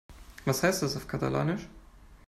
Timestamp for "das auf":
0.81-1.07